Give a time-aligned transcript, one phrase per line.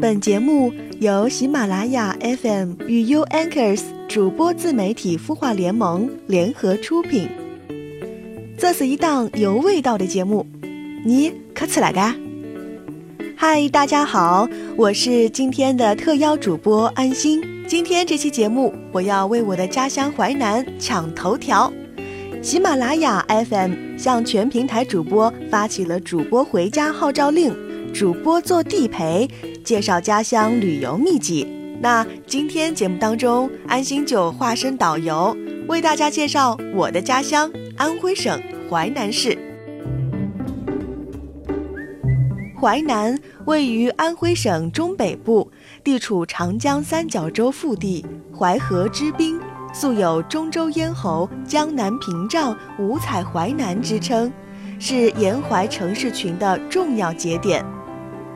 [0.00, 7.28] 本节目由喜马拉雅 FM 与 U Anchors 主播自媒体孵化联盟联合出品。
[8.56, 10.46] 这是一档有味道的节目，
[11.04, 12.14] 你可吃了嘎？
[13.36, 17.42] 嗨，大家好，我是今天的特邀主播安心。
[17.66, 21.72] 今天这期节目，我要为我的家乡淮南抢头条。
[22.40, 27.52] 喜马拉雅 FM 向全平台主播发起了主播回家号召令，
[27.92, 29.28] 主播做地陪。
[29.64, 31.46] 介绍家乡旅游秘籍。
[31.80, 35.36] 那今天节目当中，安心就化身导游，
[35.68, 39.36] 为大家介绍我的家乡安徽省淮南市。
[42.60, 45.48] 淮南位于安徽省中北部，
[45.84, 48.04] 地处长江三角洲腹地，
[48.36, 49.38] 淮河之滨，
[49.72, 54.32] 素有“中州咽喉，江南屏障，五彩淮南”之称，
[54.80, 57.64] 是沿淮城市群的重要节点。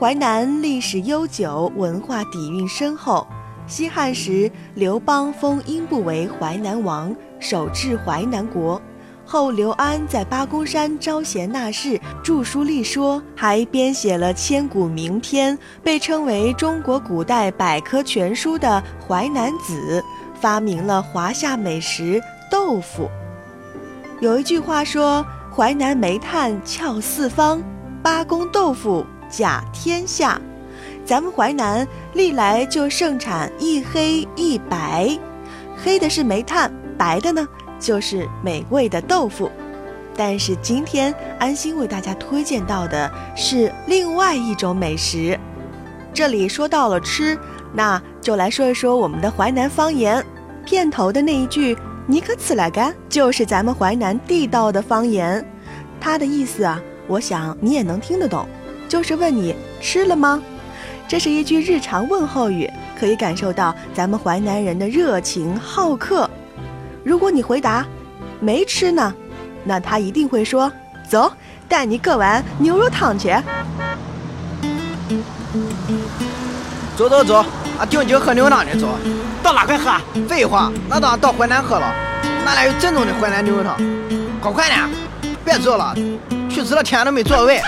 [0.00, 3.26] 淮南历史悠久，文化底蕴深厚。
[3.66, 8.80] 西汉时，刘邦封英布为淮南王，守治淮南国。
[9.26, 20.02] 后刘安在八公山招贤纳士，著书立说，还编写了千古名篇，被称为中国古代百科全书的《淮南子》，
[20.40, 22.18] 发明了华夏美食
[22.50, 23.06] 豆腐。
[24.20, 25.22] 有一句话说
[25.54, 27.62] ：“淮南煤炭翘四方，
[28.02, 30.40] 八公豆腐。”甲天下，
[31.04, 35.18] 咱们淮南历来就盛产一黑一白，
[35.76, 37.46] 黑的是煤炭，白的呢
[37.78, 39.50] 就是美味的豆腐。
[40.16, 45.38] 但是今天安心为大家推荐到的是另外一种美食。
[46.12, 47.38] 这里说到了吃，
[47.72, 50.22] 那就来说一说我们的淮南方言。
[50.66, 55.42] 片头的那一句“你可吃了干”，就是咱们淮南地道的方言，
[56.00, 58.46] 它的意思啊，我想你也能听得懂。
[58.90, 60.42] 就是问你吃了吗？
[61.06, 66.28] 这是一句日常问候语，可以感受到咱们淮南人的热情好客。
[67.04, 67.86] 如果你回答
[68.40, 69.14] 没吃呢，
[69.62, 70.70] 那他一定会说
[71.08, 71.32] ：“走，
[71.68, 73.28] 带你喝碗牛肉汤去。”
[76.96, 77.44] 走走走，
[77.78, 78.88] 俺，定睛喝牛肉汤的走。
[79.40, 79.92] 到哪块喝？
[80.28, 81.94] 废话，那当然到淮南喝了。
[82.44, 83.76] 哪里有正宗的淮南牛肉汤？
[84.40, 84.80] 快快点，
[85.44, 85.94] 别坐了，
[86.48, 87.62] 去迟了天都没座位。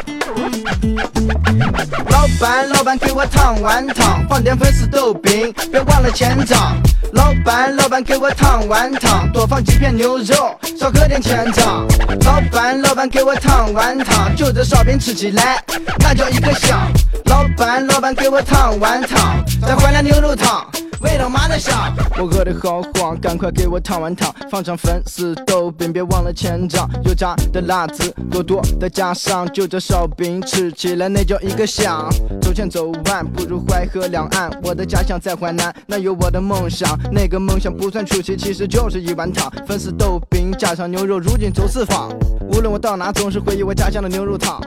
[2.11, 6.77] 老板，老板，给我烫碗汤，放点粉丝豆饼，别忘了签账。
[7.13, 11.87] 老板，老板，给我烫碗汤，多放几片牛肉，少搁点千张。
[12.25, 15.63] 老板，老板，给我烫碗汤，就这烧饼吃起来
[15.99, 16.91] 那叫一个香。
[17.27, 20.67] 老板，老板，给我烫碗汤，再换点牛肉汤。
[21.03, 32.09] 味道麻得香，我饿得好慌，赶快给我烫碗汤，放上粉丝豆饼，别忘了千张，油炸的辣子多多的加上，就这烧饼吃起来那叫一个香。
[32.41, 42.11] 走前走晚不如淮河两岸，我的家乡在淮南，那有我的梦想，那个梦想不算出奇，其实就是一碗汤，粉丝豆饼加上牛肉，如今走四方。
[42.53, 44.61] 无论我到哪，总是回忆我家乡的牛肉汤。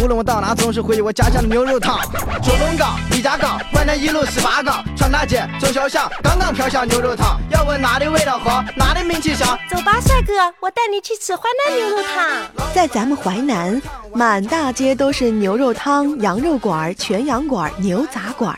[0.00, 1.98] 无论我到哪，总是回忆我家乡的牛肉汤。
[2.40, 7.40] 九龙岗、李家岗、淮南一路十八岗，穿大街走小巷，刚刚飘香牛肉汤。
[7.50, 9.58] 要问哪里味道好，哪里名气响？
[9.68, 12.70] 走吧，帅哥，我带你去吃淮南牛肉汤。
[12.72, 13.80] 在咱们淮南，
[14.14, 18.56] 满大街都是牛肉汤、羊肉馆、全羊馆、牛杂馆，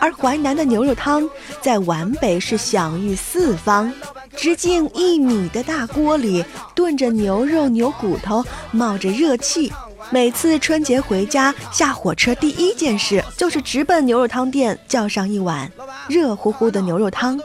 [0.00, 1.28] 而淮南的牛肉汤
[1.62, 3.90] 在皖北是享誉四方。
[4.36, 6.44] 直径一米的大锅里
[6.74, 9.72] 炖着牛肉、牛骨头，冒着热气。
[10.10, 15.70] 每次春节回家下火车，第一件事就是直奔牛肉汤店，叫上一碗
[16.08, 17.40] 热乎乎的牛肉汤。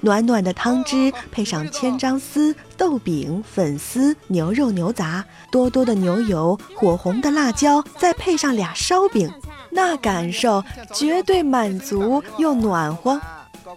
[0.00, 9.28] 暖暖的汤汁配上千张丝、豆饼、粉丝、牛肉、牛杂，多多的牛油，火红的辣椒，再配上俩烧饼，
[9.70, 10.62] 那感受
[10.94, 13.20] 绝对满足又暖和。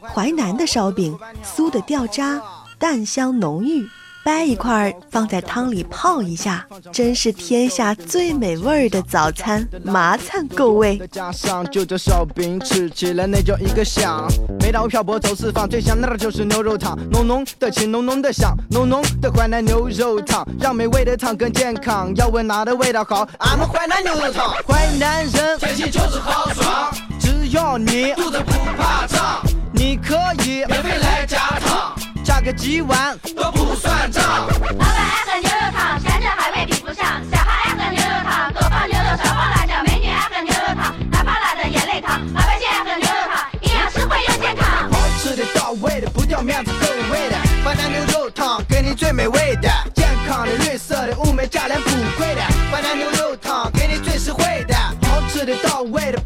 [0.02, 2.42] 淮南的烧饼酥的掉渣，
[2.78, 3.88] 蛋香浓郁，
[4.24, 10.98] 掰一块放在汤里泡一下，真是天下最美味的早餐，麻灿够味。
[10.98, 14.28] 再加上就这烧饼，吃起来那叫一个香。
[14.60, 22.14] 每到漂泊走四方，最香的就是牛肉汤，浓浓的情，浓浓的香，浓浓的淮南牛肉汤，让美味的汤更健康。
[22.16, 24.54] 要问哪的味道好，俺们淮南牛肉汤。
[24.68, 29.42] 淮南人天气就是豪爽，只要你肚子不怕胀。
[29.72, 34.24] 你可以免费来加汤，加个几碗都不算账。
[34.48, 37.06] 老板爱喝牛肉汤，山珍海味比不上。
[37.32, 39.84] 小孩爱喝牛肉汤，多放牛肉少放辣椒。
[39.86, 42.20] 美女爱喝牛肉汤，哪怕辣的眼泪汤。
[42.34, 44.92] 老百姓爱喝牛肉汤，营养实惠又健康。
[44.92, 47.38] 好吃的到位的，不掉面子够味的。
[47.64, 52.42] 淮南牛肉汤给你最美味的，健康的绿色的，物美价廉不贵的。
[52.72, 54.76] 淮南牛肉汤给你最实惠的，
[55.08, 56.19] 好吃的到位，的。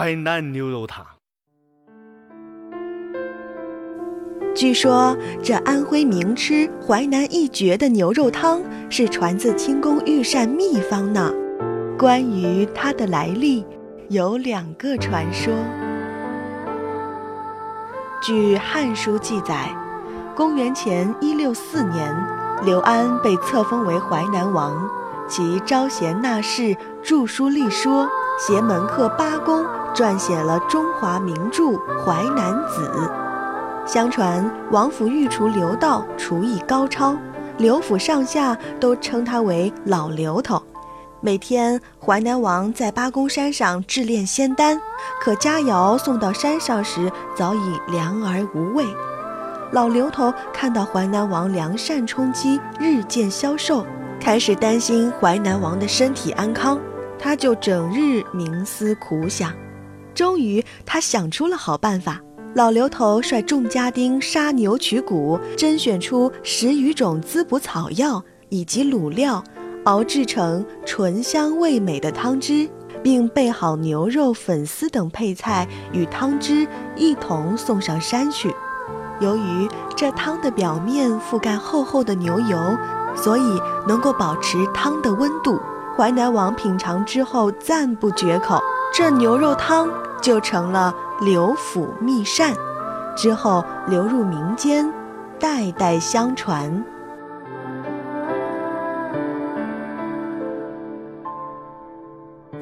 [0.00, 1.04] 淮南牛肉汤。
[4.54, 11.30] 据说这安徽名吃、淮南一绝的牛肉汤是传自清宫御膳秘方呢。
[11.98, 13.62] 关于它的来历，
[14.08, 15.52] 有两个传说。
[18.22, 19.68] 据《汉书》记载，
[20.34, 22.16] 公元前一六四年，
[22.64, 24.88] 刘安被册封为淮南王，
[25.28, 28.08] 其招贤纳士、著书立说，
[28.38, 29.62] 携门客八公，
[29.94, 31.64] 撰写了中华名著
[32.04, 32.90] 《淮南子》。
[33.86, 37.16] 相传王府御厨刘道厨艺高超，
[37.58, 40.62] 刘府上下都称他为老刘头。
[41.20, 44.80] 每天淮南王在八公山上制炼仙丹，
[45.20, 48.86] 可佳肴送到山上时早已凉而无味。
[49.72, 53.84] 老刘头看到淮南王良善充饥，日渐消瘦，
[54.20, 56.78] 开始担心淮南王的身体安康，
[57.18, 59.52] 他就整日冥思苦想。
[60.14, 62.20] 终于，他想出了好办法。
[62.54, 69.42] 老刘头率众家丁杀牛取骨，甄选出十余种滋补草药以及卤料，
[69.84, 72.68] 熬制成醇香味美的汤汁，
[73.02, 76.66] 并备好牛肉、粉丝等配菜与汤汁
[76.96, 78.52] 一同送上山去。
[79.20, 82.58] 由于这汤的表面覆盖厚厚的牛油，
[83.14, 85.60] 所以能够保持汤的温度。
[85.96, 88.60] 淮南王品尝之后赞不绝口，
[88.92, 89.88] 这牛肉汤
[90.20, 90.94] 就成了。
[91.20, 92.54] 刘府秘膳
[93.14, 94.90] 之后流入民间，
[95.38, 96.82] 代代相传。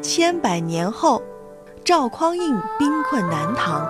[0.03, 1.23] 千百年后，
[1.85, 3.87] 赵匡胤兵困南唐。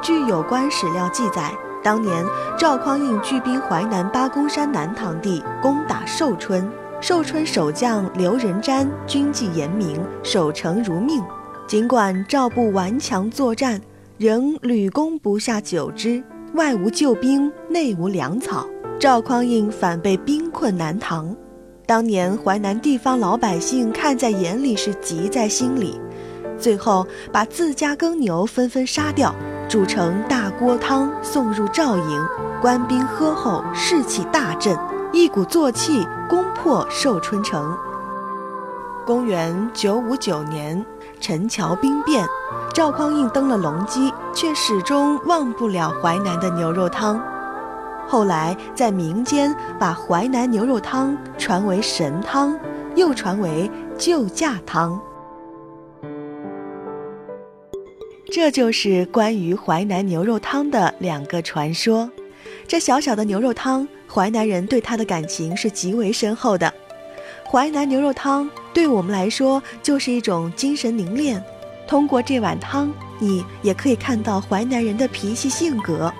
[0.00, 2.24] 据有关史料记载，当年
[2.56, 6.70] 赵匡胤聚兵淮南八公山南堂地，攻打寿春。
[7.00, 11.20] 寿春守将刘仁瞻军纪严明，守城如命。
[11.68, 13.78] 尽管赵部顽强作战，
[14.16, 16.24] 仍屡攻不下九支，
[16.54, 18.66] 外无救兵，内无粮草，
[18.98, 21.36] 赵匡胤反被兵困南唐。
[21.84, 26.00] 当年淮南地方老百姓看在眼里，是急在心里，
[26.58, 29.34] 最后把自家耕牛纷纷杀掉，
[29.68, 32.26] 煮成大锅汤送入赵营，
[32.62, 34.74] 官兵喝后士气大振，
[35.12, 37.76] 一鼓作气攻破寿春城。
[39.08, 40.84] 公元九五九年。
[41.18, 42.28] 陈桥兵变，
[42.74, 47.18] 赵匡胤登了龙基，却始终忘不了淮南的牛肉汤。
[48.06, 52.54] 后来在民间把淮南牛肉汤传为神汤，
[52.96, 55.00] 又传为救驾汤。
[58.30, 62.10] 这就是关于淮南牛肉汤的两个传说。
[62.66, 66.70] 这小小的牛肉汤，淮南人对它的感情是极为深厚的。
[67.50, 68.48] 淮南牛肉汤
[68.78, 71.42] 对我们来说就是一种精神凝练。
[71.84, 76.14] 通过这碗汤，你也可以看到淮南人的脾气性格。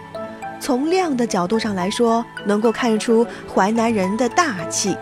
[0.59, 3.25] 从量的角度上来说，能够看出
[3.55, 4.97] 淮南人的大气；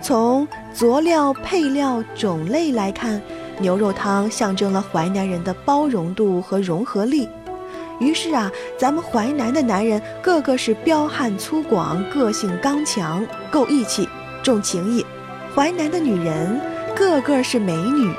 [0.00, 3.20] 从佐料、配料、种类来看，
[3.58, 7.28] 牛肉汤象征了淮南人的包容度和融合力。
[8.00, 14.08] 于是啊，咱们淮南的男人个个是彪悍粗犷，个性刚强，够义气，
[14.42, 15.04] 重情义。
[15.54, 16.58] 淮南的女人
[16.94, 18.12] 个个是美女，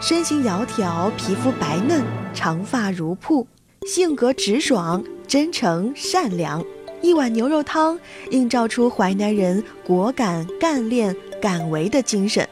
[0.00, 3.46] 身形窈窕，皮肤白嫩，长发如瀑，
[3.86, 6.64] 性格直爽、真诚、善良。
[7.02, 7.98] 一碗牛肉汤
[8.30, 12.46] 映照出淮南人果敢、干练、敢为的精神。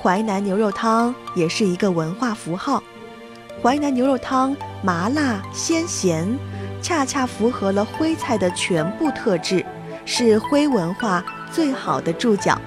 [0.00, 2.82] 淮南牛肉汤也是一个文化符号。
[3.62, 6.26] 淮南牛肉汤麻辣鲜咸，
[6.80, 9.64] 恰恰符合了徽菜的全部特质，
[10.04, 12.60] 是徽文化最好的注脚。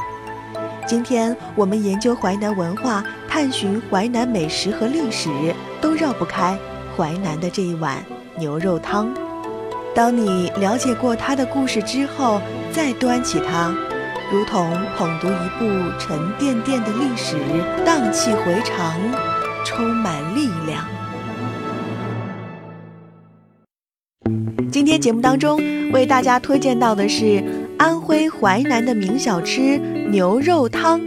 [0.88, 5.30] 今天我们研究淮南文化，探寻淮南美食和历史，
[5.82, 6.58] 都绕不开
[6.96, 8.02] 淮南的这一碗
[8.38, 9.14] 牛肉汤。
[9.94, 12.40] 当你了解过它的故事之后，
[12.72, 13.76] 再端起它，
[14.32, 15.68] 如同捧读一部
[16.00, 17.36] 沉甸甸的历史，
[17.86, 18.98] 荡气回肠，
[19.66, 20.86] 充满力量。
[24.72, 25.60] 今天节目当中
[25.92, 27.44] 为大家推荐到的是
[27.78, 29.78] 安徽淮南的名小吃。
[30.10, 31.00] 牛肉汤，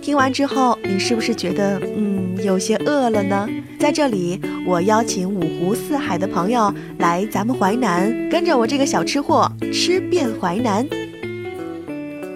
[0.00, 3.48] 听完之后，你是不是觉得嗯有些饿了呢？
[3.78, 10.86] 在这里，我邀请五湖四海的朋友来咱们淮南，跟着我这个小吃货吃遍淮南。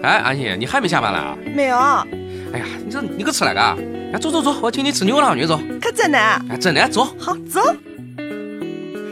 [0.03, 1.37] 哎，安心，你还没下班呢？
[1.55, 1.77] 没有。
[1.77, 3.59] 哎呀，你这你可吃那个？
[4.13, 5.59] 哎，走走走，我请你吃牛郎去走。
[5.81, 6.19] 可真的？
[6.19, 7.07] 哎，真的，走。
[7.17, 7.61] 好，走。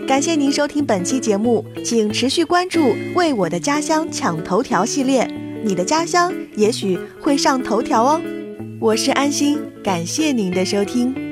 [0.10, 2.80] 感谢您收听本期节目，请持续关注
[3.14, 5.24] 《为我的家乡抢头条》系列。
[5.64, 8.22] 你的家乡也许会上头条哦。
[8.80, 10.04] 我是安心，感。
[10.04, 11.29] 谢您的收听。